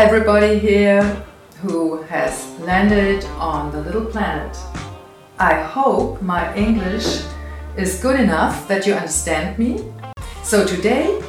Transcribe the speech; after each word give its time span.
Everybody 0.00 0.58
here 0.58 1.02
who 1.60 2.00
has 2.04 2.58
landed 2.60 3.22
on 3.36 3.70
the 3.70 3.82
little 3.82 4.06
planet. 4.06 4.56
I 5.38 5.60
hope 5.60 6.22
my 6.22 6.56
English 6.56 7.20
is 7.76 8.00
good 8.00 8.18
enough 8.18 8.66
that 8.66 8.86
you 8.86 8.94
understand 8.94 9.58
me. 9.58 9.84
So, 10.42 10.66
today 10.66 11.20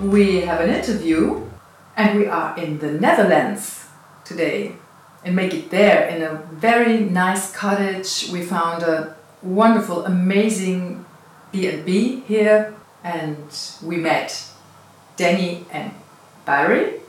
we 0.00 0.42
have 0.42 0.60
an 0.60 0.70
interview 0.70 1.50
and 1.96 2.20
we 2.20 2.28
are 2.28 2.56
in 2.56 2.78
the 2.78 2.92
Netherlands 2.92 3.86
today 4.24 4.76
and 5.24 5.34
make 5.34 5.52
it 5.52 5.70
there 5.70 6.06
in 6.06 6.22
a 6.22 6.36
very 6.52 7.00
nice 7.00 7.50
cottage. 7.50 8.28
We 8.30 8.42
found 8.42 8.84
a 8.84 9.16
wonderful, 9.42 10.06
amazing 10.06 11.04
B&B 11.50 12.22
here 12.28 12.72
and 13.02 13.48
we 13.82 13.96
met 13.96 14.46
Danny 15.16 15.66
and 15.72 15.90
Barry 16.44 17.00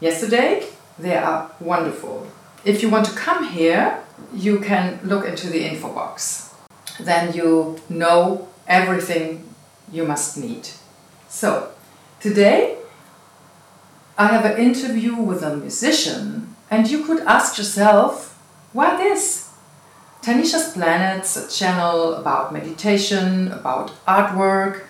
yesterday. 0.00 0.66
They 0.98 1.16
are 1.16 1.50
wonderful. 1.60 2.26
If 2.64 2.82
you 2.82 2.90
want 2.90 3.06
to 3.06 3.12
come 3.12 3.48
here, 3.48 4.02
you 4.34 4.58
can 4.60 5.00
look 5.02 5.26
into 5.26 5.48
the 5.48 5.64
info 5.64 5.92
box. 5.94 6.54
Then 6.98 7.32
you 7.32 7.78
know 7.88 8.48
everything 8.66 9.48
you 9.90 10.04
must 10.04 10.36
need. 10.36 10.68
So, 11.28 11.70
today 12.20 12.76
I 14.18 14.26
have 14.26 14.44
an 14.44 14.58
interview 14.58 15.14
with 15.14 15.42
a 15.42 15.56
musician, 15.56 16.54
and 16.70 16.90
you 16.90 17.04
could 17.04 17.20
ask 17.20 17.56
yourself, 17.56 18.38
why 18.72 18.96
this? 18.96 19.48
Tanisha's 20.22 20.74
Planet's 20.74 21.36
a 21.36 21.48
channel 21.48 22.14
about 22.14 22.52
meditation, 22.52 23.50
about 23.50 23.92
artwork, 24.06 24.82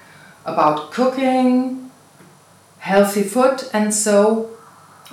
about 0.44 0.90
cooking, 0.90 1.92
healthy 2.78 3.22
food, 3.22 3.62
and 3.72 3.94
so 3.94 4.50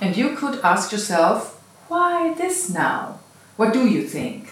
and 0.00 0.16
you 0.16 0.36
could 0.36 0.60
ask 0.62 0.92
yourself, 0.92 1.60
why 1.88 2.34
this 2.34 2.70
now? 2.70 3.18
What 3.56 3.72
do 3.72 3.86
you 3.88 4.06
think? 4.06 4.50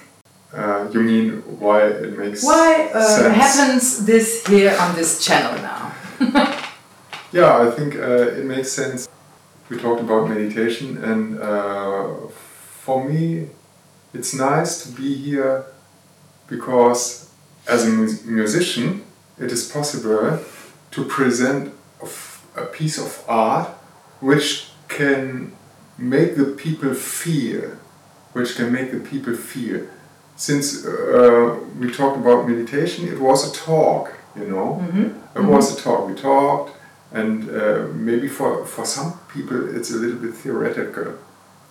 Uh, 0.52 0.88
you 0.92 1.00
mean 1.00 1.42
why 1.60 1.82
it 1.86 2.16
makes 2.18 2.42
Why 2.44 2.90
uh, 2.94 3.30
happens 3.30 4.06
this 4.06 4.46
here 4.46 4.76
on 4.80 4.94
this 4.94 5.24
channel 5.24 5.54
now? 5.62 5.92
Yeah, 7.32 7.58
I 7.58 7.70
think 7.70 7.96
uh, 7.96 8.38
it 8.38 8.44
makes 8.46 8.70
sense. 8.72 9.08
We 9.68 9.76
talked 9.76 10.00
about 10.00 10.28
meditation, 10.28 10.96
and 11.04 11.38
uh, 11.38 12.28
for 12.84 13.04
me, 13.04 13.48
it's 14.14 14.32
nice 14.32 14.82
to 14.84 14.88
be 14.92 15.12
here 15.14 15.66
because, 16.46 17.28
as 17.68 17.84
a 17.86 17.90
mus- 17.90 18.24
musician, 18.24 19.02
it 19.38 19.50
is 19.52 19.68
possible 19.70 20.38
to 20.92 21.04
present 21.04 21.74
a 22.56 22.64
piece 22.66 22.96
of 22.96 23.22
art 23.28 23.68
which 24.20 24.70
can 24.96 25.52
make 25.98 26.36
the 26.36 26.44
people 26.64 26.94
feel, 26.94 27.62
which 28.32 28.56
can 28.56 28.72
make 28.72 28.90
the 28.92 29.00
people 29.00 29.34
feel. 29.34 29.80
Since 30.36 30.84
uh, 30.86 31.58
we 31.80 31.90
talked 31.90 32.18
about 32.18 32.46
meditation, 32.48 33.08
it 33.08 33.18
was 33.18 33.50
a 33.50 33.52
talk, 33.54 34.12
you 34.36 34.46
know. 34.46 34.68
It 35.34 35.44
was 35.54 35.78
a 35.78 35.82
talk. 35.82 36.06
We 36.08 36.14
talked, 36.14 36.72
and 37.12 37.48
uh, 37.48 37.86
maybe 37.94 38.28
for, 38.28 38.66
for 38.66 38.84
some 38.84 39.10
people 39.32 39.58
it's 39.76 39.90
a 39.90 39.96
little 39.96 40.18
bit 40.20 40.34
theoretical, 40.34 41.04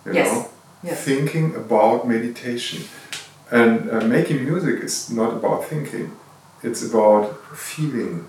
you 0.04 0.12
Yes, 0.14 0.32
know. 0.32 0.48
yes. 0.82 1.04
Thinking 1.04 1.54
about 1.54 2.08
meditation, 2.08 2.78
and 3.50 3.90
uh, 3.90 4.00
making 4.16 4.44
music 4.44 4.82
is 4.82 5.10
not 5.10 5.30
about 5.34 5.64
thinking. 5.64 6.10
It's 6.62 6.82
about 6.90 7.24
feeling, 7.56 8.28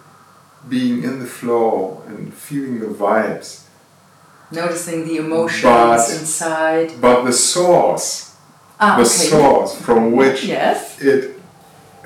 being 0.70 1.04
in 1.04 1.20
the 1.20 1.26
flow, 1.26 2.04
and 2.08 2.32
feeling 2.34 2.80
the 2.80 2.88
vibes. 3.06 3.64
Noticing 4.52 5.06
the 5.06 5.18
emotions 5.18 5.64
But- 5.64 6.10
inside. 6.20 6.92
But 7.02 7.24
the 7.26 7.34
source, 7.34 8.32
Ah, 8.80 8.96
the 8.96 9.02
okay. 9.02 9.30
source 9.30 9.76
from 9.76 10.12
which 10.14 10.46
Yes. 10.46 11.00
it 11.02 11.40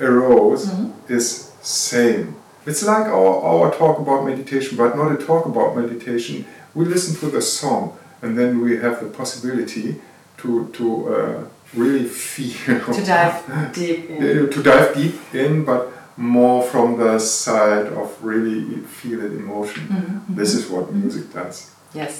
arose 0.00 0.66
Mhm. 0.66 0.90
is 1.08 1.50
same. 1.62 2.34
It's 2.66 2.82
like 2.82 3.06
our, 3.06 3.34
our 3.50 3.70
talk 3.74 3.98
about 3.98 4.24
meditation, 4.24 4.76
but 4.76 4.96
not 4.96 5.12
a 5.12 5.16
talk 5.26 5.46
about 5.46 5.76
meditation. 5.76 6.44
We 6.74 6.84
listen 6.86 7.14
to 7.16 7.26
the 7.26 7.42
song, 7.42 7.92
and 8.22 8.36
then 8.38 8.60
we 8.64 8.76
have 8.78 8.96
the 9.00 9.06
possibility 9.20 10.00
to 10.38 10.68
to 10.72 10.86
uh, 11.14 11.38
really 11.76 12.04
feel 12.08 12.80
To 12.98 13.02
dive 13.04 13.36
deep 13.72 14.10
in. 14.10 14.48
To 14.50 14.62
dive 14.62 14.94
deep 14.94 15.14
in, 15.34 15.64
but 15.64 15.82
more 16.16 16.62
from 16.72 16.98
the 16.98 17.18
side 17.18 17.86
of 18.00 18.08
really 18.22 18.82
feel 19.00 19.18
it 19.26 19.32
emotion. 19.32 19.82
Mhm, 19.88 20.36
This 20.36 20.54
is 20.54 20.68
what 20.70 20.92
music 20.92 21.32
does. 21.34 21.66
Yes. 21.94 22.12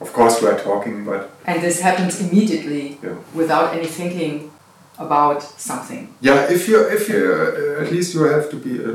Of 0.00 0.12
course, 0.12 0.40
we 0.42 0.48
are 0.48 0.58
talking, 0.58 1.04
but 1.04 1.30
And 1.44 1.60
this 1.62 1.80
happens 1.80 2.20
immediately 2.20 2.98
yeah. 3.02 3.14
without 3.34 3.74
any 3.74 3.86
thinking 3.86 4.50
about 4.98 5.42
something. 5.42 6.14
Yeah, 6.20 6.50
if 6.50 6.68
you 6.68 6.78
if 6.96 7.08
you 7.08 7.20
uh, 7.32 7.82
at 7.82 7.90
least 7.92 8.14
you 8.14 8.22
have 8.24 8.48
to 8.50 8.56
be 8.56 8.72
uh, 8.84 8.92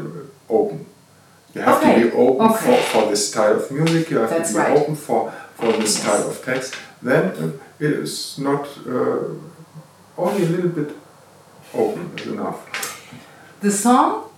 open. 0.49 0.85
You 1.55 1.61
have 1.61 1.77
Okay, 1.77 1.93
to 2.03 2.09
be 2.09 2.15
open 2.15 2.47
okay. 2.51 2.65
for, 2.65 2.77
for 3.01 3.09
this 3.09 3.29
style 3.29 3.55
of 3.57 3.71
music. 3.71 4.09
You 4.11 4.19
have 4.19 4.29
That's 4.29 4.51
to 4.51 4.55
be 4.55 4.63
right. 4.63 4.77
open 4.81 4.95
for 4.95 5.31
for 5.55 5.71
this 5.71 5.93
Yes. 5.95 6.01
style 6.03 6.29
of 6.29 6.37
text. 6.45 6.75
Then 7.01 7.23
uh, 7.25 7.85
it 7.85 7.91
is 8.03 8.37
not 8.39 8.65
uh, 8.87 9.19
only 10.17 10.43
a 10.45 10.49
little 10.55 10.69
bit 10.79 10.89
open 11.73 12.11
is 12.17 12.27
enough. 12.27 12.57
The 13.61 13.71
song 13.71 14.29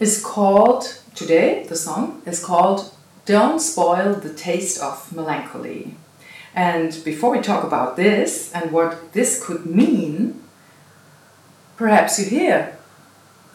is 0.00 0.22
called, 0.22 0.82
today, 1.14 1.64
the 1.68 1.76
song 1.76 2.22
is 2.26 2.44
called 2.44 2.80
Don't 3.24 3.60
Spoil 3.60 4.14
the 4.14 4.34
Taste 4.34 4.82
of 4.82 5.14
Melancholy. 5.14 5.94
And 6.54 6.98
before 7.04 7.30
we 7.30 7.40
talk 7.40 7.62
about 7.62 7.96
this 7.96 8.52
and 8.52 8.72
what 8.72 9.12
this 9.12 9.44
could 9.44 9.64
mean, 9.64 10.42
perhaps 11.76 12.18
you 12.18 12.24
hear 12.26 12.76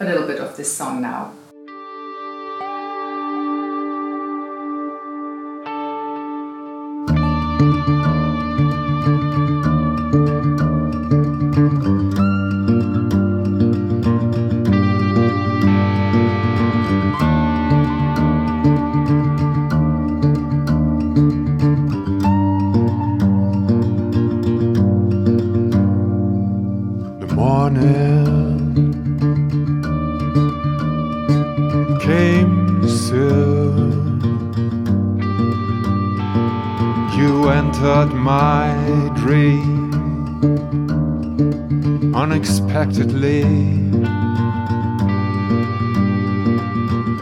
a 0.00 0.04
little 0.04 0.26
bit 0.26 0.40
of 0.40 0.56
this 0.56 0.74
song 0.74 1.02
now. 1.02 1.32
Entered 37.80 38.12
my 38.12 38.74
dream 39.14 39.94
unexpectedly. 42.12 43.42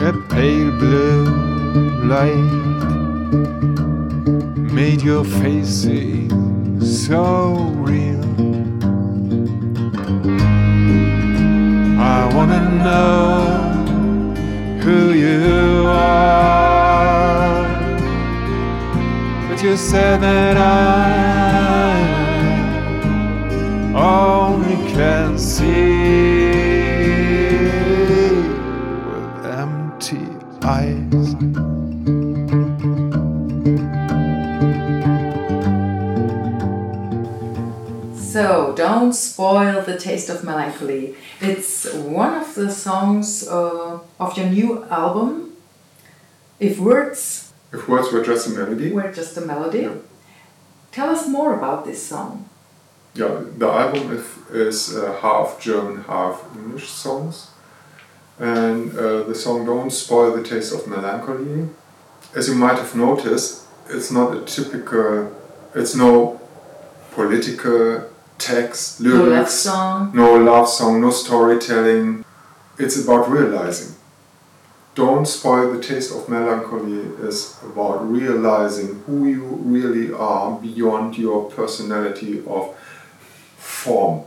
A 0.01 0.13
pale 0.31 0.71
blue 0.79 1.27
light 2.05 2.53
made 4.73 5.03
your 5.03 5.25
face 5.25 5.69
seem 5.69 6.81
so 6.81 7.55
real. 7.75 8.25
I 12.01 12.33
wanna 12.35 12.63
know 12.85 13.45
who 14.81 15.13
you 15.13 15.87
are. 15.87 16.66
But 19.57 19.65
you 19.65 19.77
said 19.79 20.21
that 20.21 20.59
I 20.59 21.17
only 23.95 24.77
can 24.93 25.39
see 25.39 26.51
with 29.09 29.47
empty 29.47 30.29
eyes. 30.63 31.31
So, 38.31 38.75
Don't 38.77 39.15
Spoil 39.15 39.81
the 39.81 39.97
Taste 39.99 40.29
of 40.29 40.45
Melancholy. 40.45 41.15
It's 41.41 41.91
one 41.95 42.35
of 42.35 42.55
the 42.55 42.71
songs 42.71 43.49
uh, 43.49 44.01
of 44.21 44.37
your 44.37 44.51
new 44.51 44.85
album. 44.91 45.57
If 46.61 46.79
words 46.79 47.46
If 47.73 47.89
words 47.89 48.13
were 48.13 48.23
just 48.25 48.47
a 48.49 48.51
melody, 48.51 48.93
were 48.93 49.13
just 49.13 49.37
a 49.37 49.41
melody, 49.41 49.81
Yeah. 49.81 49.95
tell 50.93 51.11
us 51.11 51.29
more 51.29 51.55
about 51.55 51.85
this 51.85 52.03
song. 52.03 52.49
yeah, 53.15 53.41
the 53.59 53.67
album 53.69 54.13
is, 54.13 54.25
is 54.67 54.97
uh, 54.97 55.13
half 55.23 55.59
German, 55.61 56.05
half 56.05 56.45
English 56.55 56.89
songs. 56.91 57.49
And 58.39 58.93
uh, 58.99 59.23
the 59.23 59.35
song 59.35 59.65
Don't 59.65 59.91
Spoil 59.91 60.37
the 60.37 60.43
Taste 60.43 60.75
of 60.75 60.87
Melancholy. 60.87 61.69
As 62.35 62.49
you 62.49 62.55
might 62.55 62.77
have 62.79 62.95
noticed, 62.95 63.63
it's 63.89 64.11
not 64.11 64.37
a 64.37 64.41
typical 64.45 65.33
it's 65.75 65.95
no 65.95 66.41
political 67.13 68.05
text, 68.39 69.01
No 69.01 69.25
love 69.25 69.49
song. 69.49 70.11
no 70.15 70.37
love 70.37 70.69
song, 70.69 71.01
no 71.01 71.11
storytelling. 71.11 72.25
It's 72.79 72.97
about 73.03 73.31
realizing. 73.31 73.95
Don't 74.97 75.27
spoil 75.27 75.75
the 75.75 75.83
taste 75.83 76.11
of 76.11 76.27
melancholy 76.27 77.01
is 77.29 77.59
about 77.63 78.11
realizing 78.11 79.03
who 79.07 79.27
you 79.27 79.45
really 79.45 80.11
are 80.11 80.59
beyond 80.59 81.19
your 81.19 81.51
personality 81.51 82.43
of 82.47 82.75
form. 83.59 84.25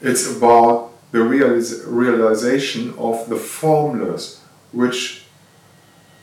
It's 0.00 0.36
about 0.36 0.90
the 1.12 1.18
realis- 1.18 1.84
realization 1.86 2.94
of 2.98 3.28
the 3.28 3.36
formless, 3.36 4.42
which 4.72 5.22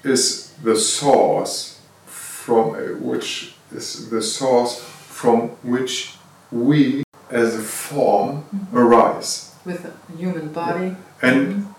is 0.03 0.51
the 0.61 0.75
source 0.75 1.79
from 2.05 2.75
eh, 2.75 2.99
which 2.99 3.55
is 3.71 4.09
the 4.09 4.21
source 4.21 4.83
from 4.83 5.51
which 5.63 6.15
we 6.51 7.03
as 7.29 7.55
a 7.55 7.63
form 7.63 8.43
mm-hmm. 8.43 8.77
arise. 8.77 9.55
With 9.63 9.85
a 9.85 10.17
human 10.17 10.49
body. 10.49 10.97
And 11.21 11.47
mm-hmm. 11.47 11.74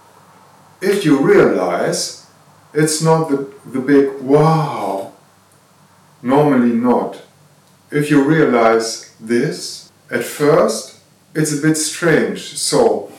If 0.81 1.05
you 1.05 1.19
realize 1.19 2.27
it's 2.73 3.03
not 3.03 3.29
the, 3.29 3.53
the 3.65 3.81
big 3.81 4.21
wow, 4.21 5.13
normally 6.23 6.75
not. 6.75 7.23
If 7.91 8.11
you 8.11 8.23
realize 8.23 9.15
this, 9.21 9.91
at 10.11 10.25
first 10.25 11.01
it's 11.35 11.53
a 11.53 11.61
bit 11.63 11.77
strange. 11.77 12.57
So, 12.59 13.13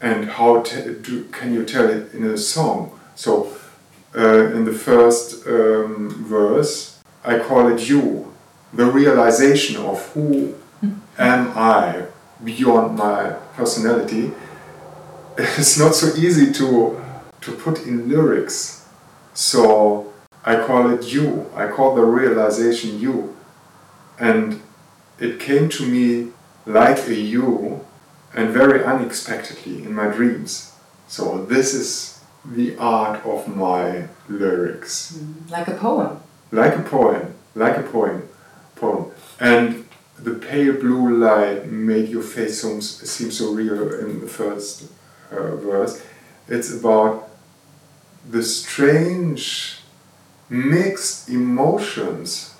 and 0.00 0.28
how 0.28 0.62
t- 0.62 0.94
do, 1.00 1.24
can 1.32 1.54
you 1.54 1.64
tell 1.64 1.88
it 1.88 2.12
in 2.12 2.24
a 2.24 2.36
song? 2.36 2.98
So, 3.14 3.56
uh, 4.16 4.52
in 4.52 4.64
the 4.64 4.72
first 4.72 5.46
um, 5.46 6.10
verse, 6.28 7.00
I 7.24 7.38
call 7.38 7.68
it 7.68 7.88
you, 7.88 8.32
the 8.72 8.86
realization 8.86 9.76
of 9.76 10.06
who 10.12 10.54
am 11.18 11.52
I 11.56 12.06
beyond 12.42 12.96
my 12.96 13.30
personality. 13.56 14.32
It's 15.38 15.78
not 15.78 15.96
so 15.96 16.14
easy 16.14 16.52
to 16.52 17.02
to 17.40 17.52
put 17.52 17.86
in 17.86 18.08
lyrics. 18.08 18.86
So 19.34 20.12
I 20.44 20.64
call 20.64 20.90
it 20.90 21.12
you. 21.12 21.50
I 21.56 21.66
call 21.66 21.96
the 21.96 22.04
realization 22.04 23.00
you. 23.00 23.36
And 24.18 24.62
it 25.18 25.40
came 25.40 25.68
to 25.70 25.86
me 25.86 26.30
like 26.66 27.08
a 27.08 27.14
you 27.14 27.84
and 28.32 28.50
very 28.50 28.84
unexpectedly 28.84 29.82
in 29.82 29.92
my 29.92 30.06
dreams. 30.06 30.72
So 31.08 31.44
this 31.44 31.74
is 31.74 32.20
the 32.44 32.76
art 32.78 33.24
of 33.26 33.48
my 33.48 34.08
lyrics. 34.28 35.18
Mm, 35.18 35.50
like 35.50 35.68
a 35.68 35.74
poem. 35.74 36.20
Like 36.52 36.76
a 36.76 36.82
poem, 36.82 37.34
like 37.56 37.76
a 37.76 37.82
poem, 37.82 38.28
poem. 38.76 39.10
And 39.40 39.86
the 40.16 40.34
pale 40.34 40.74
blue 40.74 41.16
light 41.16 41.66
made 41.66 42.08
your 42.08 42.22
face 42.22 42.62
seem 42.62 43.30
so 43.32 43.52
real 43.52 43.92
in 43.98 44.20
the 44.20 44.28
first 44.28 44.84
uh, 45.30 45.56
verse. 45.56 46.02
It's 46.48 46.72
about 46.72 47.30
the 48.28 48.42
strange 48.42 49.78
mixed 50.48 51.28
emotions 51.28 52.54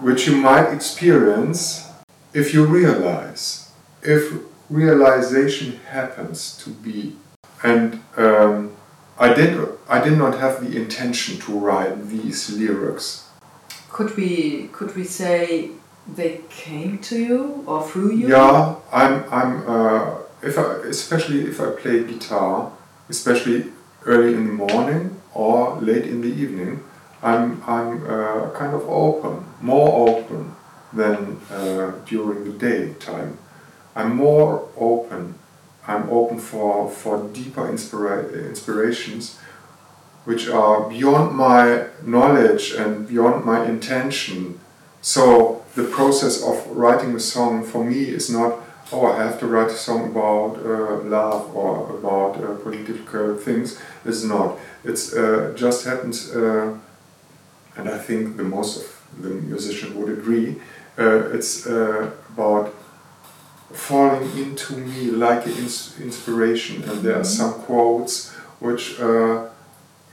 which 0.00 0.26
you 0.26 0.36
might 0.36 0.72
experience 0.72 1.88
if 2.32 2.54
you 2.54 2.64
realize, 2.64 3.70
if 4.02 4.32
realization 4.70 5.80
happens 5.90 6.56
to 6.58 6.70
be. 6.70 7.16
And 7.62 8.02
um, 8.16 8.76
I 9.18 9.32
did, 9.34 9.68
I 9.88 10.02
did 10.02 10.16
not 10.16 10.38
have 10.38 10.60
the 10.60 10.76
intention 10.76 11.38
to 11.40 11.58
write 11.58 12.08
these 12.08 12.50
lyrics. 12.50 13.28
Could 13.90 14.16
we 14.16 14.68
could 14.72 14.94
we 14.94 15.02
say 15.02 15.70
they 16.06 16.40
came 16.50 16.98
to 16.98 17.18
you 17.18 17.64
or 17.66 17.82
through 17.82 18.12
you? 18.12 18.28
Yeah, 18.28 18.76
I'm, 18.92 19.24
I'm, 19.32 19.68
uh, 19.68 20.18
if 20.42 20.58
I, 20.58 20.74
especially 20.88 21.42
if 21.42 21.60
I 21.60 21.70
play 21.70 22.04
guitar, 22.04 22.72
especially 23.08 23.66
early 24.04 24.34
in 24.34 24.46
the 24.46 24.52
morning 24.52 25.20
or 25.34 25.80
late 25.80 26.06
in 26.06 26.20
the 26.20 26.28
evening, 26.28 26.84
I'm, 27.22 27.62
I'm 27.66 28.04
uh, 28.08 28.50
kind 28.50 28.74
of 28.74 28.88
open, 28.88 29.44
more 29.60 30.08
open 30.08 30.54
than 30.92 31.40
uh, 31.50 31.92
during 32.06 32.44
the 32.44 32.52
daytime. 32.52 33.38
I'm 33.96 34.14
more 34.16 34.68
open. 34.76 35.34
I'm 35.86 36.08
open 36.10 36.38
for, 36.38 36.88
for 36.90 37.28
deeper 37.28 37.66
inspira- 37.66 38.48
inspirations 38.48 39.38
which 40.24 40.46
are 40.46 40.88
beyond 40.90 41.34
my 41.34 41.86
knowledge 42.04 42.72
and 42.72 43.08
beyond 43.08 43.46
my 43.46 43.64
intention. 43.64 44.60
So 45.00 45.64
the 45.74 45.84
process 45.84 46.42
of 46.42 46.66
writing 46.76 47.14
a 47.14 47.20
song 47.20 47.64
for 47.64 47.82
me 47.82 48.04
is 48.10 48.28
not, 48.28 48.60
oh, 48.92 49.06
I 49.06 49.22
have 49.22 49.38
to 49.40 49.46
write 49.46 49.68
a 49.68 49.76
song 49.76 50.10
about 50.10 50.56
uh, 50.64 51.02
love 51.02 51.54
or 51.54 51.96
about 51.98 52.42
uh, 52.42 52.54
political 52.62 53.36
things. 53.36 53.80
It's 54.04 54.24
not. 54.24 54.58
It's 54.84 55.14
uh, 55.14 55.52
just 55.56 55.84
happens, 55.84 56.34
uh, 56.34 56.76
and 57.76 57.88
I 57.88 57.98
think 57.98 58.36
the 58.36 58.44
most 58.44 58.76
of 58.80 59.22
the 59.22 59.30
musician 59.30 60.00
would 60.00 60.10
agree. 60.18 60.56
Uh, 60.98 61.30
it's 61.36 61.66
uh, 61.66 62.10
about 62.34 62.74
falling 63.72 64.36
into 64.36 64.76
me 64.76 65.10
like 65.10 65.46
an 65.46 65.52
ins- 65.52 66.00
inspiration, 66.00 66.82
and 66.84 67.02
there 67.02 67.20
are 67.20 67.24
some 67.24 67.52
quotes 67.52 68.32
which 68.60 68.98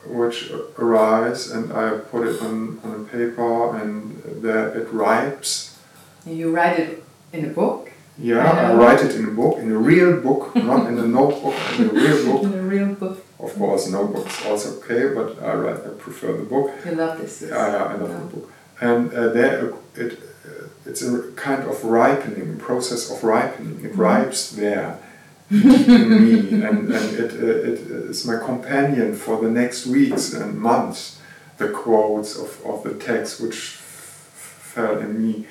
which 0.07 0.51
arise 0.77 1.51
and 1.51 1.73
I 1.73 1.97
put 1.97 2.27
it 2.27 2.41
on, 2.41 2.79
on 2.83 3.01
a 3.01 3.03
paper 3.05 3.75
and 3.77 4.21
there 4.41 4.69
it 4.69 4.87
ripes. 4.91 5.77
You 6.25 6.55
write 6.55 6.79
it 6.79 7.03
in 7.33 7.45
a 7.45 7.49
book? 7.49 7.84
Yeah, 8.17 8.49
I 8.49 8.73
write 8.75 9.01
it 9.03 9.15
in 9.15 9.25
a 9.25 9.31
book, 9.31 9.57
in 9.59 9.71
a 9.71 9.77
real 9.77 10.21
book, 10.21 10.55
not 10.55 10.87
in 10.87 10.97
a 10.97 11.07
notebook, 11.19 11.55
in 11.77 11.89
a 11.89 11.93
real 11.93 12.25
book. 12.25 12.43
In 12.43 12.53
a 12.59 12.61
real 12.61 12.93
book. 12.95 13.25
Of 13.39 13.53
course, 13.55 13.89
notebook's 13.89 14.45
also 14.45 14.77
okay, 14.79 15.13
but 15.13 15.41
I 15.43 15.53
write, 15.53 15.79
I 15.85 15.89
prefer 15.89 16.31
the 16.37 16.43
book. 16.43 16.71
You 16.85 16.91
love 16.93 17.17
this. 17.19 17.41
Yeah, 17.41 17.49
yeah, 17.49 17.83
I 17.83 17.95
love 17.95 18.09
Yeah. 18.09 18.19
the 18.19 18.25
book. 18.35 18.51
And 18.81 19.13
uh, 19.13 19.29
there 19.29 19.73
it, 19.95 20.13
uh, 20.45 20.67
it's 20.85 21.01
a 21.01 21.31
kind 21.35 21.63
of 21.63 21.83
ripening, 21.83 22.57
process 22.57 23.11
of 23.11 23.23
ripening. 23.23 23.83
It 23.83 23.95
ripes 23.95 24.51
there 24.51 24.97
in 25.51 26.09
me, 26.25 26.63
and, 26.63 26.91
and 26.91 27.15
it, 27.23 27.31
uh, 27.33 27.71
it 27.71 27.79
is 28.09 28.25
my 28.25 28.37
companion 28.37 29.13
for 29.15 29.41
the 29.41 29.49
next 29.49 29.85
weeks 29.87 30.33
and 30.33 30.57
months. 30.57 31.19
The 31.57 31.69
quotes 31.69 32.37
of, 32.37 32.61
of 32.65 32.83
the 32.83 32.93
text 32.95 33.39
which 33.41 33.55
f- 33.55 34.71
fell 34.73 34.97
in 34.99 35.21
me, 35.21 35.47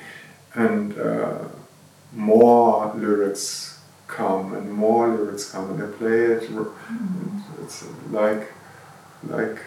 and 0.54 0.98
uh, 0.98 1.38
more 2.14 2.92
lyrics 2.94 3.78
come, 4.06 4.54
and 4.54 4.72
more 4.72 5.08
lyrics 5.08 5.50
come, 5.50 5.70
and 5.70 5.78
they 5.80 5.96
play 5.98 6.20
it. 6.36 6.50
r- 6.56 6.66
It's 7.62 7.84
like 8.10 8.52
like 9.28 9.58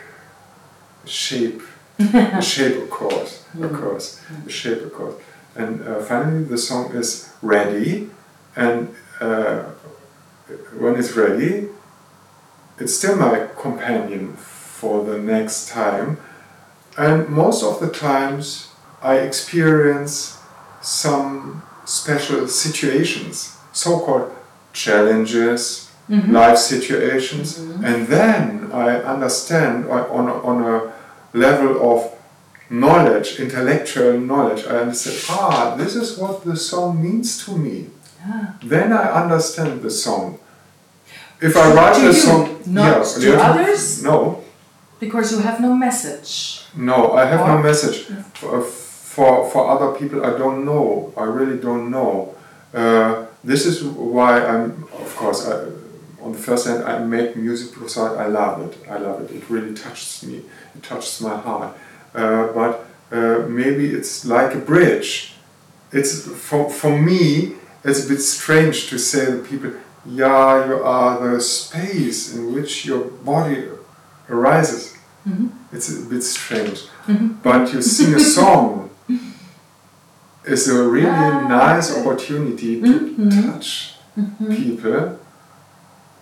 a 1.04 1.08
shape, 1.08 1.62
a 2.00 2.42
shape 2.54 2.78
occurs, 2.84 3.44
occurs, 3.62 4.22
a 4.46 4.50
shape 4.50 4.82
occurs, 4.86 5.16
and 5.56 5.82
uh, 5.88 6.00
finally 6.02 6.44
the 6.44 6.58
song 6.58 6.92
is 6.94 7.30
ready, 7.42 8.10
and. 8.56 8.94
Uh, 9.20 9.64
when 10.80 10.96
it's 10.96 11.12
ready, 11.14 11.68
it's 12.80 12.96
still 12.98 13.16
my 13.16 13.48
companion 13.60 14.34
for 14.36 15.04
the 15.04 15.18
next 15.18 15.70
time. 15.70 16.18
And 16.98 17.28
most 17.30 17.64
of 17.64 17.80
the 17.80 17.90
times, 17.90 18.70
I 19.02 19.16
experience 19.18 20.38
some 20.82 21.64
special 21.88 22.48
situations, 22.48 23.58
so 23.72 24.00
called 24.00 24.32
challenges, 24.74 25.90
life 26.10 26.58
situations, 26.58 27.58
and 27.60 28.08
then 28.08 28.70
I 28.72 28.98
understand 29.14 29.90
on, 29.90 30.02
on, 30.18 30.28
a, 30.30 30.34
on 30.52 30.58
a 30.64 30.94
level 31.34 31.74
of 31.92 32.12
knowledge, 32.70 33.40
intellectual 33.40 34.20
knowledge, 34.20 34.66
I 34.66 34.78
understand, 34.86 35.18
ah, 35.40 35.76
this 35.78 35.96
is 35.96 36.18
what 36.18 36.44
the 36.44 36.56
song 36.56 37.02
means 37.02 37.44
to 37.46 37.58
me 37.58 37.88
Ah. 38.30 38.56
then 38.64 38.92
I 38.92 39.06
understand 39.24 39.82
the 39.84 39.92
song. 39.92 40.40
If 41.40 41.56
I 41.56 41.72
write 41.74 41.96
To 42.02 42.10
a 42.10 42.14
song, 42.14 42.60
not 42.66 42.98
yeah, 42.98 43.22
to 43.22 43.30
yeah, 43.30 43.50
others? 43.52 44.04
No, 44.04 44.44
Because 45.00 45.32
you 45.32 45.40
have 45.40 45.62
no 45.62 45.72
message. 45.76 46.66
no, 46.76 47.14
I 47.14 47.26
have 47.26 47.42
no 47.48 47.58
Or- 47.58 47.64
message 47.64 47.98
for, 48.34 48.62
for 49.18 49.50
for 49.50 49.62
other 49.74 49.98
people. 50.00 50.24
I 50.24 50.38
don't 50.38 50.64
know. 50.64 51.12
I 51.18 51.24
really 51.24 51.58
don't 51.68 51.90
know. 51.90 52.36
Uh, 52.72 53.26
this 53.44 53.66
is 53.66 53.84
why 53.84 54.46
I'm. 54.46 54.84
Of 55.06 55.16
course, 55.16 55.40
I, 55.48 55.54
on 56.26 56.32
the 56.34 56.42
first 56.48 56.68
hand, 56.68 56.84
I 56.84 57.00
make 57.00 57.36
music 57.36 57.74
because 57.74 57.98
I, 57.98 58.26
I 58.26 58.28
love 58.28 58.56
it. 58.66 58.74
I 58.88 58.98
love 59.00 59.18
it. 59.24 59.32
It 59.38 59.44
really 59.50 59.74
touches 59.74 60.24
me. 60.28 60.36
It 60.76 60.84
touches 60.84 61.20
my 61.22 61.36
heart. 61.36 61.76
Uh, 62.14 62.54
but 62.60 62.72
uh, 63.12 63.40
maybe 63.62 63.86
it's 63.98 64.26
like 64.26 64.54
a 64.54 64.60
bridge. 64.72 65.34
It's 65.92 66.12
for 66.48 66.70
for 66.70 66.94
me. 67.10 67.56
It's 67.84 68.06
a 68.06 68.08
bit 68.10 68.22
strange 68.22 68.78
to 68.90 69.00
say 69.00 69.26
to 69.26 69.38
people, 69.52 69.72
"Yeah, 70.06 70.68
you 70.68 70.78
are 70.84 71.14
the 71.28 71.42
space 71.42 72.36
in 72.36 72.54
which 72.54 72.86
your 72.86 73.04
body 73.32 73.64
arises." 74.30 74.94
It's 75.74 75.90
a 75.90 76.06
bit 76.14 76.24
strange. 76.24 76.80
But 77.44 77.74
you 77.74 77.82
sing 77.82 78.14
a 78.14 78.20
song 78.20 78.87
is 80.48 80.68
a 80.68 80.84
really 80.84 81.08
Ah, 81.10 81.48
nice 81.48 81.96
opportunity 81.98 82.82
to 82.82 82.94
Mhm. 83.18 83.52
touch 83.52 83.96
people. 84.50 85.18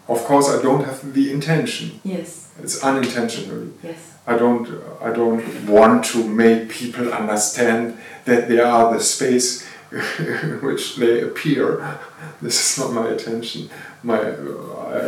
Of 0.07 0.23
course, 0.25 0.47
I 0.49 0.61
don't 0.61 0.83
have 0.85 1.13
the 1.13 1.31
intention. 1.31 1.99
Yes, 2.03 2.29
It's 2.63 2.83
unintentionally. 2.83 3.69
yes. 3.83 3.97
I 4.27 4.35
don't. 4.37 4.67
I 5.03 5.09
don't 5.11 5.43
want 5.67 6.03
to 6.13 6.17
make 6.23 6.69
people 6.69 7.13
understand 7.13 7.93
that 8.25 8.47
they 8.47 8.59
are 8.59 8.93
the 8.93 8.99
space 8.99 9.63
in 9.91 10.59
which 10.67 10.95
they 10.97 11.21
appear. 11.21 11.65
This 12.41 12.55
is 12.63 12.77
not 12.79 12.91
my 12.93 13.07
intention. 13.11 13.69
My 14.03 14.19
uh, 14.19 14.97
I 14.97 14.99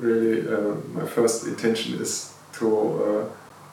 really 0.00 0.40
uh, 0.54 0.74
my 0.98 1.06
first 1.06 1.44
intention 1.46 2.00
is 2.00 2.12
to 2.58 2.66
uh, 3.06 3.22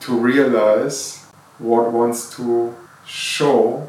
to 0.06 0.12
realize 0.32 1.20
what 1.60 1.92
wants 1.94 2.30
to 2.38 2.74
show 3.06 3.88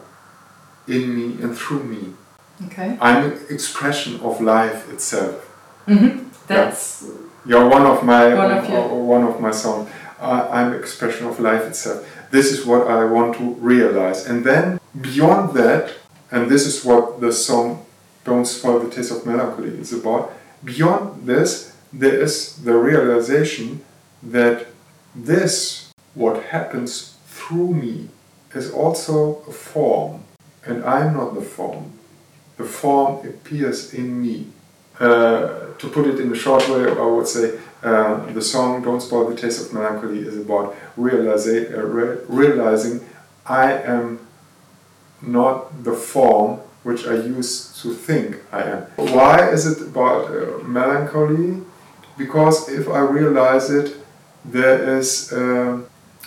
in 0.87 1.15
me 1.17 1.43
and 1.43 1.57
through 1.57 1.85
me. 1.85 2.15
Okay. 2.67 2.97
I'm 3.01 3.25
an 3.33 3.39
expression 3.51 4.21
of 4.21 4.41
life 4.41 4.93
itself. 4.93 5.35
hmm 5.87 6.19
That's 6.47 7.05
You're 7.47 7.69
one 7.69 7.87
of 7.87 8.05
my 8.05 8.35
One 8.35 8.53
of 8.59 8.69
your- 8.69 8.85
uh, 8.91 8.95
one 9.17 9.25
of 9.25 9.41
my 9.41 9.51
songs. 9.51 9.89
I'm 10.21 10.73
expression 10.75 11.27
of 11.27 11.41
life 11.41 11.65
itself. 11.67 11.99
This 12.31 12.53
is 12.53 12.65
what 12.65 12.87
I 12.87 13.05
want 13.05 13.35
to 13.39 13.45
realize, 13.61 14.27
and 14.31 14.45
then 14.45 14.79
beyond 15.01 15.55
that, 15.55 15.85
and 16.31 16.49
this 16.49 16.65
is 16.67 16.85
what 16.85 17.21
the 17.21 17.33
song 17.33 17.85
"Don't 18.25 18.47
Spoil 18.47 18.79
the 18.79 18.91
Taste 18.95 19.11
of 19.11 19.27
Melancholy" 19.27 19.75
is 19.81 19.93
about. 19.93 20.31
Beyond 20.65 21.27
this, 21.27 21.73
there 21.93 22.23
is 22.23 22.35
the 22.65 22.75
realization 22.91 23.81
that 24.23 24.67
this, 25.15 25.91
what 26.15 26.37
happens 26.55 27.17
through 27.27 27.75
me, 27.75 28.09
is 28.55 28.71
also 28.71 29.43
a 29.49 29.53
form, 29.53 30.21
and 30.67 30.85
I'm 30.85 31.15
not 31.15 31.35
the 31.35 31.43
form. 31.43 31.93
The 32.57 32.65
form 32.65 33.27
appears 33.27 33.95
in 33.95 34.23
me. 34.23 34.47
Uh, 35.01 35.73
to 35.79 35.89
put 35.89 36.07
it 36.07 36.21
in 36.21 36.31
a 36.31 36.35
short 36.37 36.69
way, 36.69 36.87
I 36.89 37.07
would 37.07 37.27
say 37.27 37.59
uh, 37.83 38.27
the 38.33 38.43
song 38.43 38.83
"Don't 38.83 39.01
Spoil 39.01 39.29
the 39.31 39.37
Taste 39.37 39.67
of 39.67 39.73
Melancholy" 39.73 40.21
is 40.21 40.37
about 40.39 40.75
realisa- 40.97 41.77
uh, 41.77 41.83
re- 41.83 42.19
realizing 42.29 43.01
I 43.47 43.73
am 43.73 44.21
not 45.21 45.83
the 45.85 45.93
form 45.95 46.61
which 46.83 47.07
I 47.07 47.15
used 47.15 47.81
to 47.83 47.95
think 47.95 48.39
I 48.53 48.63
am. 48.63 48.83
Why 48.97 49.49
is 49.51 49.67
it 49.67 49.81
about 49.89 50.31
uh, 50.31 50.59
melancholy? 50.65 51.63
Because 52.19 52.69
if 52.69 52.89
I 52.89 53.01
realize 53.01 53.71
it, 53.71 53.97
there 54.45 54.99
is, 54.99 55.33
uh, 55.33 55.81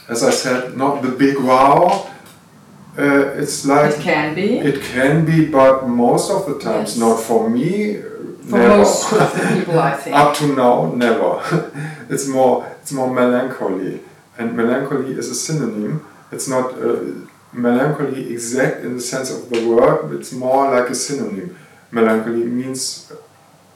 as 0.09 0.23
I 0.23 0.31
said, 0.31 0.77
not 0.77 1.01
the 1.01 1.09
big 1.09 1.37
wow. 1.39 2.09
Uh, 2.97 3.41
it's 3.41 3.65
like 3.65 3.93
it 3.95 3.99
can 4.01 4.33
be 4.35 4.57
it 4.59 4.81
can 4.81 5.25
be, 5.25 5.45
but 5.45 5.87
most 5.87 6.31
of 6.31 6.45
the 6.45 6.57
times, 6.59 6.89
Yes. 6.91 6.97
not 6.97 7.19
for 7.19 7.49
me. 7.49 8.01
for 8.49 8.57
never. 8.57 8.77
most 8.77 9.11
of 9.21 9.33
the 9.33 9.55
people, 9.59 9.79
I 9.79 9.95
think. 9.97 10.15
Up 10.15 10.33
to 10.37 10.47
now, 10.55 10.91
never. 10.95 11.41
it's 12.09 12.27
more, 12.27 12.65
it's 12.81 12.91
more 12.91 13.11
melancholy, 13.13 13.99
and 14.37 14.55
melancholy 14.55 15.11
is 15.17 15.29
a 15.29 15.35
synonym. 15.35 16.05
It's 16.31 16.47
not 16.47 16.73
uh, 16.73 16.99
melancholy 17.51 18.31
exact 18.31 18.83
in 18.85 18.95
the 18.95 19.01
sense 19.01 19.29
of 19.31 19.49
the 19.49 19.67
word. 19.67 20.13
It's 20.17 20.31
more 20.31 20.71
like 20.71 20.89
a 20.89 20.95
synonym. 20.95 21.57
Melancholy 21.91 22.43
means 22.45 23.11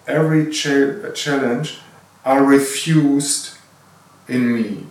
every 0.07 0.49
cha- 0.51 1.11
challenge 1.13 1.79
I 2.25 2.37
refused 2.37 3.57
in 4.27 4.53
me. 4.53 4.85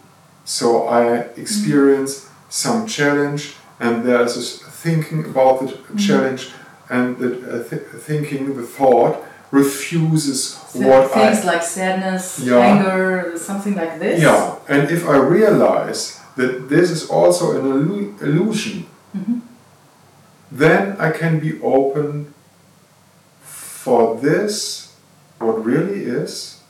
So 0.44 0.87
I 0.88 1.18
experience 1.44 2.28
some 2.49 2.87
challenge, 2.87 3.54
and 3.80 4.04
there's 4.04 4.35
this 4.35 4.58
thinking 4.82 5.25
about 5.25 5.61
the 5.61 5.68
challenge, 5.99 6.50
and 6.90 7.16
the 7.18 7.30
uh, 7.30 7.68
th- 7.68 7.82
thinking, 8.06 8.56
the 8.56 8.62
thought 8.62 9.16
refuses 9.50 10.58
Th- 10.73 10.85
what 10.85 11.04
I 11.16 11.30
Things 11.32 11.44
like 11.44 11.62
sadness, 11.62 12.38
Yeah. 12.40 12.58
anger, 12.58 13.35
something 13.38 13.75
like 13.75 13.99
this. 13.99 14.20
yeah, 14.23 14.54
and 14.68 14.90
if 14.90 15.06
I 15.08 15.16
realize 15.16 16.20
that 16.37 16.68
this 16.68 16.90
is 16.90 17.08
also 17.11 17.44
an 17.58 17.64
illu- 17.73 18.23
illusion, 18.23 18.87
Mhm. 19.16 19.40
then 20.52 20.97
I 20.99 21.11
can 21.11 21.38
be 21.40 21.61
open 21.62 22.35
for 23.42 24.16
this, 24.20 24.92
what 25.38 25.64
really 25.64 26.04
is, 26.04 26.61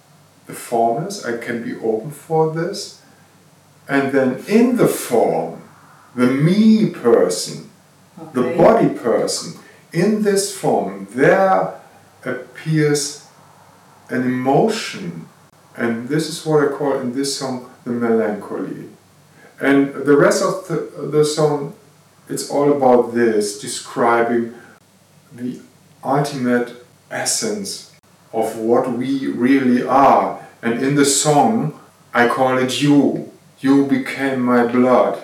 the 0.47 0.55
formless, 0.55 1.25
I 1.25 1.37
can 1.37 1.62
be 1.62 1.75
open 1.83 2.11
for 2.11 2.53
this, 2.55 3.00
and 3.88 4.12
then 4.12 4.43
in 4.47 4.77
the 4.77 4.87
form, 4.88 5.61
the 6.15 6.27
me 6.27 6.91
person, 6.91 7.71
the 8.33 8.55
body 8.57 8.88
person, 8.88 9.61
in 9.93 10.23
this 10.23 10.57
form, 10.57 11.07
there 11.11 11.81
appears 12.25 13.27
an 14.11 14.23
emotion, 14.23 15.29
and 15.77 16.09
this 16.09 16.29
is 16.29 16.45
what 16.45 16.65
I 16.65 16.77
call 16.77 16.99
in 16.99 17.12
this 17.12 17.38
song 17.38 17.71
the 17.85 17.91
melancholy. 17.91 18.88
And 19.61 19.95
the 19.95 20.17
rest 20.17 20.43
of 20.43 20.69
the, 20.69 21.09
the 21.09 21.25
song, 21.25 21.75
it's 22.29 22.50
all 22.50 22.73
about 22.73 23.15
this, 23.15 23.59
describing 23.61 24.55
the 25.33 25.61
ultimate 26.05 26.85
essence 27.11 27.95
of 28.33 28.57
what 28.57 28.93
we 28.93 29.27
really 29.27 29.83
are. 29.83 30.47
And 30.62 30.83
in 30.83 30.95
the 30.95 31.05
song, 31.05 31.79
I 32.12 32.29
call 32.29 32.59
it 32.59 32.81
you. 32.81 33.33
You 33.61 33.87
became 33.87 34.41
my 34.41 34.67
blood, 34.67 35.21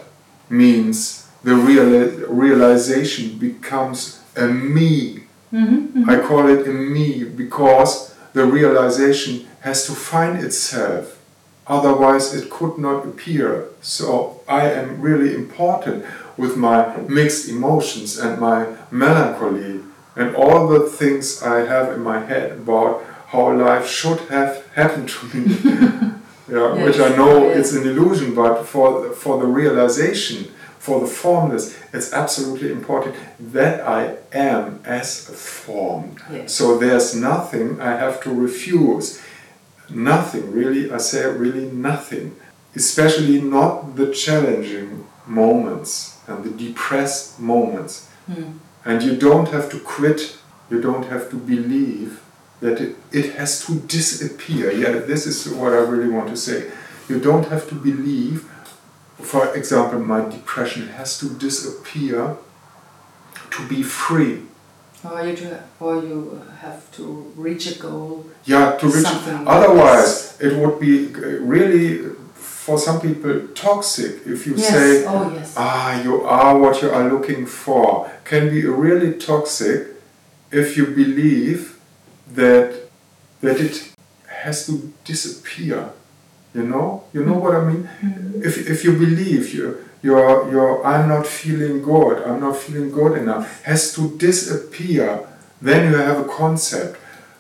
means 0.49 1.27
the 1.43 1.53
reali- 1.53 2.25
realization 2.29 3.39
becomes 3.39 4.21
a 4.37 4.47
me 4.47 5.21
Mhm, 5.55 6.09
I 6.09 6.19
call 6.19 6.49
it 6.49 6.67
a 6.67 6.73
me 6.73 7.23
because 7.23 8.13
the 8.33 8.45
realization 8.45 9.47
has 9.61 9.87
to 9.87 9.93
find 9.93 10.43
itself. 10.45 11.17
Otherwise, 11.67 12.35
it 12.35 12.51
could 12.51 12.77
not 12.77 13.07
appear. 13.07 13.67
So, 13.81 14.41
I 14.49 14.63
am 14.71 15.01
really 15.01 15.33
important 15.35 16.05
with 16.37 16.57
my 16.57 16.97
mixed 17.09 17.49
emotions 17.49 18.19
and 18.19 18.41
my 18.41 18.67
melancholy 18.91 19.81
and 20.17 20.35
all 20.35 20.67
the 20.67 20.81
things 20.81 21.41
I 21.43 21.59
have 21.73 21.93
in 21.93 22.03
my 22.03 22.19
head 22.31 22.51
about 22.63 23.03
how 23.29 23.53
life 23.53 23.87
should 23.87 24.21
have 24.37 24.65
happened 24.75 25.09
to 25.09 25.23
me. 25.33 25.43
yeah, 26.49 26.85
which 26.85 26.99
I 26.99 27.15
know 27.17 27.49
yes. 27.49 27.59
it's 27.59 27.73
an 27.75 27.89
illusion, 27.89 28.35
but 28.35 28.65
for, 28.65 29.13
for 29.13 29.39
the 29.39 29.47
realization, 29.47 30.53
for 30.79 31.01
the 31.01 31.07
formless, 31.07 31.79
it's 31.93 32.13
absolutely 32.13 32.71
important 32.71 33.15
that 33.39 33.81
I 33.87 34.17
am 34.33 34.81
as 34.85 35.29
a 35.31 35.33
form. 35.33 36.17
Yes. 36.31 36.53
So 36.53 36.77
there's 36.77 37.15
nothing 37.15 37.81
I 37.81 37.97
have 37.97 38.23
to 38.25 38.31
refuse. 38.31 39.23
Nothing, 39.89 40.53
really, 40.53 40.91
I 40.91 40.99
say 40.99 41.25
really 41.27 41.71
nothing. 41.71 42.37
Especially 42.77 43.41
not 43.41 43.97
the 43.97 44.13
challenging 44.13 45.07
moments 45.27 46.19
and 46.27 46.45
the 46.45 46.51
depressed 46.51 47.41
moments. 47.41 48.11
Hmm. 48.27 48.59
And 48.85 49.03
you 49.03 49.17
don't 49.17 49.49
have 49.49 49.71
to 49.71 49.79
quit, 49.79 50.37
you 50.71 50.81
don't 50.81 51.07
have 51.07 51.31
to 51.31 51.37
believe 51.37 52.21
that 52.61 52.81
it, 52.81 52.97
it 53.13 53.35
has 53.35 53.65
to 53.67 53.75
disappear. 53.81 54.71
Yeah, 54.71 55.01
this 55.01 55.27
is 55.27 55.49
what 55.53 55.73
I 55.73 55.79
really 55.79 56.09
want 56.09 56.29
to 56.29 56.37
say. 56.37 56.71
You 57.09 57.21
don't 57.21 57.47
have 57.49 57.69
to 57.69 57.75
believe, 57.75 58.49
for 59.21 59.55
example, 59.55 60.01
my 60.01 60.29
depression 60.29 60.89
has 60.89 61.19
to 61.19 61.29
disappear 61.31 62.37
to 63.51 63.69
be 63.69 63.83
free. 63.83 64.43
Or 65.05 65.27
you, 65.27 65.37
to, 65.37 65.63
or 65.81 66.03
you 66.03 66.43
have 66.63 66.91
to 66.93 67.33
reach 67.37 67.77
a 67.77 67.79
goal. 67.79 68.25
Yeah, 68.45 68.77
to 68.79 68.87
reach. 68.87 69.07
Otherwise, 69.47 70.41
it 70.41 70.57
would 70.57 70.81
be 70.81 71.15
uh, 71.15 71.43
really, 71.43 72.09
for 72.33 72.79
some 72.79 73.01
people, 73.01 73.49
toxic 73.55 74.27
if 74.27 74.47
you 74.47 74.55
yes. 74.57 74.71
say, 74.71 75.05
oh 75.07 75.31
yes. 75.35 75.55
ah, 75.59 76.03
you 76.03 76.23
are 76.23 76.59
what 76.59 76.81
you 76.81 76.91
are 76.91 77.07
looking 77.13 77.45
for. 77.45 78.11
Can 78.25 78.49
be 78.49 78.65
really 78.65 79.19
toxic 79.19 79.89
if 80.51 80.79
you 80.79 80.87
believe 80.87 81.74
that 82.33 82.75
that 83.41 83.61
it 83.61 83.91
has 84.45 84.67
to 84.67 84.93
disappear. 85.05 85.91
You 86.55 86.63
know, 86.63 87.05
you 87.13 87.25
know 87.25 87.35
what 87.39 87.55
I 87.55 87.65
mean. 87.65 87.89
Mhm. 88.03 88.45
If 88.45 88.69
if 88.71 88.85
you 88.85 88.93
believe 88.93 89.53
you 89.55 89.77
you're 90.03 90.51
you're 90.53 90.85
I'm 90.87 91.09
not 91.09 91.27
feeling 91.27 91.83
good, 91.83 92.23
I'm 92.27 92.41
not 92.41 92.57
feeling 92.57 92.91
good 92.91 93.19
enough, 93.19 93.63
has 93.65 93.93
to 93.95 94.03
disappear. 94.19 95.21
Then 95.61 95.91
you 95.91 95.97
have 95.97 96.21
a 96.21 96.29
concept. 96.29 96.97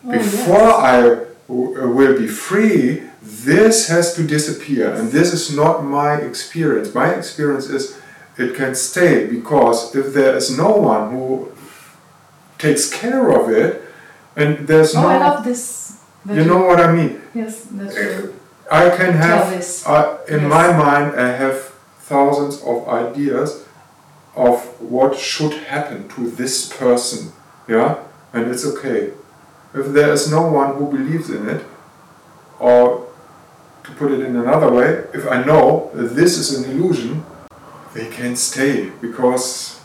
Oh, 0.06 0.10
Before 0.12 0.68
yes. 0.68 0.84
I 0.94 1.00
w- 1.48 1.72
uh, 1.80 1.88
will 1.88 2.16
be 2.18 2.26
free, 2.28 3.02
this 3.22 3.88
has 3.88 4.14
to 4.14 4.22
disappear, 4.22 4.88
and 4.94 5.10
this 5.12 5.32
is 5.32 5.54
not 5.54 5.84
my 5.84 6.14
experience. 6.16 6.94
My 6.94 7.08
experience 7.14 7.66
is 7.68 7.96
it 8.36 8.54
can 8.56 8.74
stay 8.74 9.26
because 9.26 9.94
if 9.94 10.12
there 10.14 10.34
is 10.36 10.50
no 10.56 10.70
one 10.76 11.10
who 11.12 11.48
takes 12.58 12.88
care 12.90 13.30
of 13.30 13.50
it, 13.50 13.82
and 14.36 14.66
there's 14.66 14.94
Oh, 14.94 15.02
no, 15.02 15.08
I 15.08 15.18
love 15.18 15.44
this. 15.44 15.98
you 16.28 16.44
know 16.44 16.64
what 16.66 16.80
I 16.80 16.92
mean. 16.92 17.20
Yes, 17.34 17.66
that's 17.70 17.94
true. 17.94 18.34
I 18.70 18.90
can 18.96 19.12
have 19.14 19.50
this. 19.50 19.86
uh, 19.86 20.18
in 20.28 20.40
Yes. 20.42 20.50
my 20.50 20.66
mind 20.76 21.20
I 21.20 21.28
have 21.42 21.56
thousands 22.00 22.62
of 22.62 22.88
ideas 22.88 23.64
of 24.36 24.60
what 24.80 25.16
should 25.16 25.52
happen 25.52 26.08
to 26.08 26.30
this 26.30 26.68
person. 26.72 27.32
Yeah, 27.68 27.96
and 28.32 28.50
it's 28.50 28.64
okay. 28.66 29.12
If 29.74 29.86
there 29.92 30.12
is 30.12 30.30
no 30.30 30.42
one 30.60 30.74
who 30.76 30.86
believes 30.90 31.30
in 31.30 31.48
it, 31.48 31.62
or 32.58 33.06
to 33.84 33.90
put 33.92 34.12
it 34.12 34.20
in 34.20 34.36
another 34.36 34.70
way, 34.70 35.04
if 35.12 35.26
I 35.28 35.42
know 35.44 35.90
that 35.94 36.14
this 36.16 36.38
is 36.38 36.48
an 36.58 36.70
illusion, 36.70 37.24
they 37.92 38.06
can 38.08 38.34
stay 38.36 38.90
because 39.00 39.80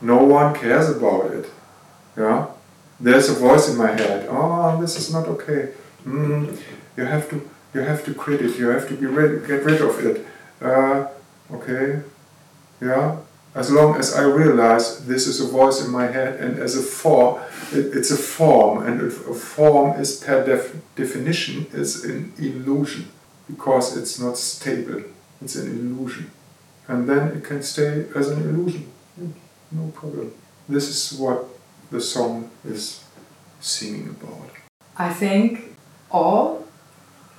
no 0.00 0.16
one 0.18 0.54
cares 0.54 0.88
about 0.90 1.30
it. 1.32 1.46
Yeah, 2.16 2.46
there's 2.98 3.28
a 3.28 3.34
voice 3.34 3.68
in 3.68 3.76
my 3.76 3.92
head. 3.92 4.26
Oh, 4.30 4.80
this 4.80 4.96
is 4.96 5.12
not 5.12 5.26
okay. 5.28 5.72
Mm, 6.04 6.58
you 6.96 7.04
have 7.04 7.28
to, 7.30 7.48
you 7.74 7.80
have 7.80 8.04
to 8.04 8.14
quit 8.14 8.40
it. 8.40 8.58
You 8.58 8.68
have 8.68 8.88
to 8.88 8.94
be 8.94 9.06
rid, 9.06 9.46
get 9.46 9.64
rid 9.64 9.80
of 9.80 10.04
it. 10.04 10.26
Uh, 10.60 11.08
okay, 11.52 12.02
yeah. 12.80 13.16
As 13.54 13.70
long 13.70 13.96
as 13.96 14.14
I 14.14 14.24
realize 14.24 15.06
this 15.06 15.26
is 15.26 15.40
a 15.40 15.46
voice 15.46 15.82
in 15.82 15.90
my 15.90 16.06
head, 16.06 16.40
and 16.40 16.58
as 16.58 16.76
a 16.76 16.82
form, 16.82 17.40
it, 17.72 17.96
it's 17.96 18.10
a 18.10 18.16
form, 18.16 18.86
and 18.86 19.00
a 19.00 19.10
form 19.10 19.98
is 19.98 20.22
per 20.22 20.44
def, 20.44 20.76
definition 20.94 21.66
is 21.72 22.04
an 22.04 22.34
illusion 22.38 23.08
because 23.48 23.96
it's 23.96 24.20
not 24.20 24.36
stable. 24.36 25.02
It's 25.40 25.56
an 25.56 25.68
illusion, 25.68 26.30
and 26.86 27.08
then 27.08 27.28
it 27.28 27.44
can 27.44 27.62
stay 27.62 28.06
as 28.14 28.28
an 28.28 28.42
illusion. 28.42 28.92
No 29.72 29.88
problem. 29.94 30.32
This 30.68 30.88
is 30.88 31.18
what 31.18 31.46
the 31.90 32.00
song 32.00 32.50
is 32.64 33.04
singing 33.60 34.08
about. 34.10 34.50
I 34.96 35.12
think 35.12 35.76
all 36.10 36.66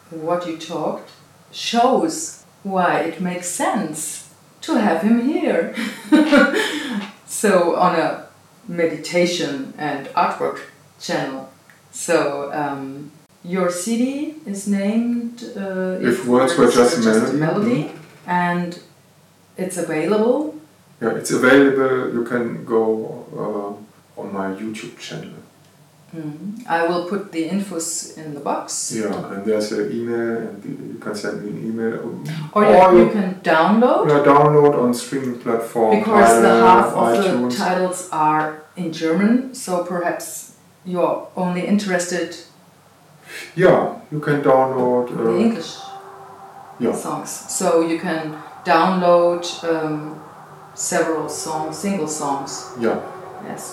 what 0.10 0.48
you 0.48 0.58
talked 0.58 1.10
shows 1.51 2.44
why 2.63 3.00
it 3.01 3.22
makes 3.22 3.48
sense 3.48 4.34
to 4.62 4.75
have 4.75 5.01
him 5.01 5.22
here. 5.27 5.75
so, 7.25 7.75
on 7.75 7.96
a 7.96 8.27
meditation 8.68 9.74
and 9.77 10.08
artwork 10.08 10.60
channel. 11.00 11.50
So, 11.92 12.51
um, 12.54 13.12
your 13.44 13.72
CD 13.72 14.36
is 14.46 14.68
named 14.68 15.44
uh, 15.56 16.00
If 16.01 16.25
Words 16.25 16.58
Were 16.58 16.70
Just 16.70 16.98
a 16.98 17.01
Melody. 17.01 17.38
melody 17.38 17.92
and 18.25 18.80
it's 19.56 19.77
available. 19.77 20.56
Yeah, 21.01 21.16
it's 21.16 21.32
available. 21.32 22.13
You 22.13 22.25
can 22.25 22.66
go 22.66 23.77
uh, 23.80 23.87
on 24.18 24.34
my 24.34 24.48
YouTube 24.62 24.98
channel. 24.98 25.38
Mhm. 26.16 26.64
I 26.78 26.88
will 26.88 27.04
put 27.12 27.32
the 27.34 27.44
infos 27.50 28.18
in 28.18 28.34
the 28.34 28.40
box. 28.40 28.94
Yeah, 28.96 29.14
and 29.32 29.46
there's 29.46 29.72
an 29.74 29.92
email, 29.92 30.38
and 30.48 30.64
you 30.94 31.00
can 31.00 31.14
send 31.16 31.44
me 31.44 31.50
an 31.52 31.60
email. 31.70 31.96
Or 32.54 32.64
you, 32.64 33.00
you 33.04 33.10
can 33.18 33.30
download. 33.44 34.08
Yeah, 34.10 34.24
download 34.34 34.74
on 34.84 34.94
streaming 34.94 35.38
platform. 35.40 36.00
Because 36.00 36.41
the 36.41 36.54
half 36.68 36.88
of 36.94 37.08
iTunes. 37.13 37.52
the 37.52 37.58
titles 37.65 38.10
are 38.12 38.48
in 38.78 38.91
German, 38.94 39.54
so 39.54 39.84
perhaps 39.84 40.54
you're 40.86 41.28
only 41.36 41.62
interested 41.68 42.30
Yeah, 43.56 43.96
you 44.12 44.20
can 44.22 44.41
download. 44.41 45.10
in 45.10 45.18
the 45.18 45.32
Uh, 45.32 45.46
English 45.46 45.72
yeah, 46.80 46.96
songs. 46.96 47.30
So 47.50 47.82
you 47.82 48.00
can 48.00 48.22
download 48.63 49.44
um, 49.72 50.15
several 50.74 51.28
songs, 51.28 51.78
single 51.78 52.08
songs, 52.08 52.52
yeah. 52.80 53.00
yes, 53.46 53.63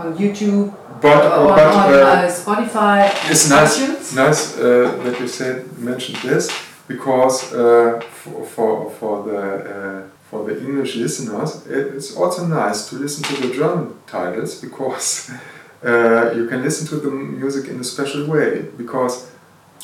on 0.00 0.16
YouTube, 0.16 0.72
But 1.00 1.22
on, 1.24 1.50
uh, 1.50 1.56
but 1.56 1.66
on 1.66 1.94
uh, 1.94 1.96
uh, 1.96 2.28
Spotify, 2.28 2.98
it's 3.30 3.48
nice 3.48 3.78
nice 4.14 4.58
uh, 4.58 4.62
that 5.04 5.18
you 5.20 5.28
said 5.28 5.54
mentioned 5.78 6.18
this 6.22 6.50
because 6.88 7.52
uh, 7.54 8.00
for, 8.20 8.44
for 8.44 8.90
for 8.98 9.14
the 9.28 9.40
uh, 9.74 10.02
for 10.30 10.44
the 10.44 10.54
English 10.60 10.96
listeners, 10.96 11.66
it's 11.66 12.16
also 12.16 12.46
nice 12.46 12.88
to 12.90 12.96
listen 12.96 13.22
to 13.24 13.34
the 13.48 13.54
German 13.54 13.94
titles 14.06 14.60
because 14.60 15.30
uh, 15.84 16.32
you 16.36 16.46
can 16.50 16.62
listen 16.62 16.86
to 16.88 16.96
the 16.96 17.10
music 17.10 17.68
in 17.70 17.80
a 17.80 17.84
special 17.84 18.26
way 18.26 18.62
because. 18.76 19.14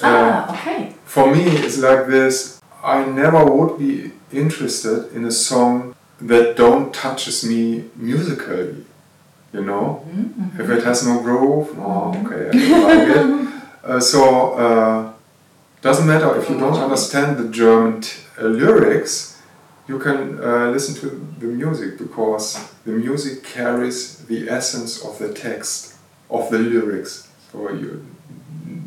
uh, 0.02 0.07
Ah, 0.07 0.52
okay. 0.52 0.92
For 1.05 1.24
me, 1.35 1.42
it's 1.64 1.79
like 1.79 2.07
this. 2.07 2.61
I 2.85 3.05
never 3.05 3.44
would 3.44 3.79
be 3.79 4.12
interested 4.33 4.98
in 5.16 5.24
a 5.24 5.31
song 5.31 5.94
that 6.20 6.57
don't 6.57 6.92
touches 6.92 7.44
me 7.44 7.85
musically. 7.96 8.85
You 9.52 9.62
know, 9.64 10.02
Mhm, 10.06 10.61
if 10.61 10.68
it 10.70 10.85
has 10.85 11.06
no 11.06 11.20
groove, 11.22 11.76
no, 11.76 12.12
okay, 12.24 12.50
like 12.52 13.09
it. 13.16 13.48
Uh, 13.87 14.00
so 14.00 14.54
uh, 14.54 15.12
doesn't 15.80 16.09
matter 16.09 16.37
if 16.40 16.50
you 16.50 16.59
don't 16.59 16.74
understand 16.76 17.37
the 17.38 17.48
German 17.48 18.00
t- 18.00 18.11
uh, 18.37 18.42
lyrics. 18.46 19.40
You 19.87 20.00
can 20.00 20.40
uh, 20.42 20.70
listen 20.72 20.96
to 21.02 21.06
the 21.38 21.46
music 21.46 21.96
because 21.96 22.59
the 22.85 22.90
music 22.90 23.44
carries 23.44 24.16
the 24.26 24.50
essence 24.50 25.00
of 25.04 25.16
the 25.20 25.32
text 25.32 25.94
of 26.28 26.50
the 26.50 26.59
lyrics. 26.59 27.28
So 27.52 27.70
you 27.70 28.04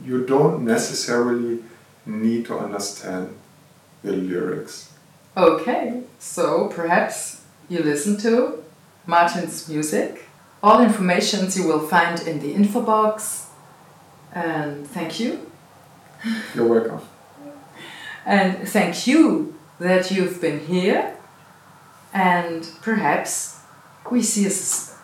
you 0.06 0.26
don't 0.26 0.66
necessarily 0.66 1.60
need 2.06 2.46
to 2.48 2.60
understand 2.60 3.30
the 4.04 4.12
lyrics. 4.12 4.90
Okay, 5.38 6.04
so 6.20 6.68
perhaps 6.68 7.42
you 7.70 7.80
listen 7.84 8.18
to 8.18 8.62
Martin's 9.08 9.70
music. 9.70 10.26
All 10.62 10.82
informations 10.82 11.58
you 11.58 11.68
will 11.68 11.88
find 11.88 12.20
in 12.28 12.40
the 12.40 12.54
info 12.54 12.82
box. 12.82 13.48
And 14.34 14.86
thank 14.88 15.20
you. 15.20 15.50
You're 16.54 16.68
welcome. 16.68 17.02
And 18.26 18.68
thank 18.68 19.08
you 19.08 19.58
that 19.80 20.12
you've 20.12 20.42
been 20.42 20.60
here. 20.60 21.16
And 22.14 22.70
perhaps 22.82 23.62
we 24.10 24.22
see 24.22 24.48
us 24.48 24.98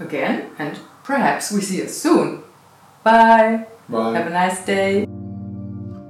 again, 0.00 0.50
and 0.58 0.78
perhaps 1.04 1.52
we 1.52 1.60
see 1.60 1.82
us 1.82 1.94
soon. 1.94 2.42
Bye. 3.04 3.66
Bye. 3.88 4.14
Have 4.18 4.26
a 4.26 4.30
nice 4.30 4.64
day. 4.64 5.06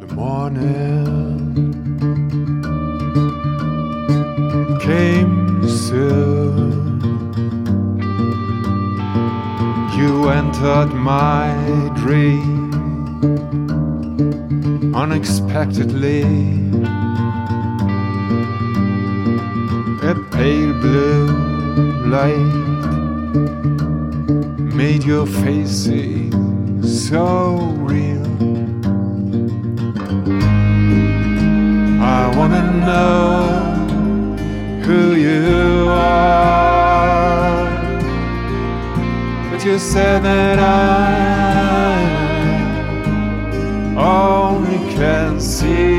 The 0.01 0.09
morning 0.15 1.28
entered 10.61 10.93
my 10.93 11.55
dream 11.95 12.75
unexpectedly. 14.93 16.23
A 20.03 20.15
pale 20.33 20.73
blue 20.81 21.29
light 22.07 22.55
made 24.75 25.05
your 25.05 25.27
face 25.27 25.71
seem 25.71 26.83
so 26.83 27.57
real. 27.77 28.27
I 32.03 32.35
wanna 32.37 32.65
know 32.87 33.47
who 34.83 35.15
you 35.15 35.89
are. 35.89 36.68
You 39.69 39.79
said 39.79 40.23
that 40.23 40.59
I 40.59 40.65
only 43.99 44.79
can 44.95 45.39
see 45.39 45.98